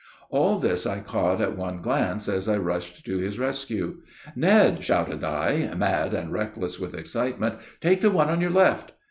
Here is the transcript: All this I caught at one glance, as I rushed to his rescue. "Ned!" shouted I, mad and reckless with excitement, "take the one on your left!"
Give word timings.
All 0.31 0.57
this 0.57 0.87
I 0.87 0.99
caught 1.01 1.41
at 1.41 1.55
one 1.55 1.79
glance, 1.79 2.27
as 2.27 2.49
I 2.49 2.57
rushed 2.57 3.05
to 3.05 3.17
his 3.19 3.37
rescue. 3.37 3.97
"Ned!" 4.35 4.83
shouted 4.83 5.23
I, 5.23 5.71
mad 5.75 6.15
and 6.15 6.33
reckless 6.33 6.79
with 6.79 6.95
excitement, 6.95 7.59
"take 7.81 8.01
the 8.01 8.09
one 8.09 8.31
on 8.31 8.41
your 8.41 8.49
left!" 8.49 8.93